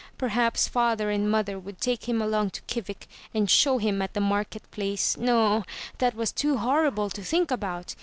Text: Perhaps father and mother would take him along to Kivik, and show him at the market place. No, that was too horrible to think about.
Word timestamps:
Perhaps 0.17 0.67
father 0.67 1.11
and 1.11 1.29
mother 1.29 1.59
would 1.59 1.79
take 1.79 2.09
him 2.09 2.23
along 2.23 2.49
to 2.49 2.63
Kivik, 2.63 3.07
and 3.35 3.47
show 3.47 3.77
him 3.77 4.01
at 4.01 4.15
the 4.15 4.19
market 4.19 4.63
place. 4.71 5.15
No, 5.15 5.63
that 5.99 6.15
was 6.15 6.31
too 6.31 6.57
horrible 6.57 7.11
to 7.11 7.21
think 7.23 7.51
about. 7.51 7.93